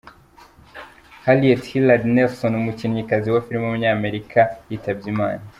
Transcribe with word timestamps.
Harriet 1.25 1.61
Hillard 1.67 2.03
Nelson, 2.13 2.53
umukinnyikazi 2.59 3.27
wa 3.29 3.43
film 3.45 3.61
w’umunyamerika 3.63 4.41
yitabye 4.69 5.07
Imana. 5.13 5.41